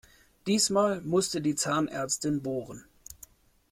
Diesmal 0.47 0.99
musste 1.01 1.41
die 1.41 1.53
Zahnärztin 1.53 2.41
bohren. 2.41 2.85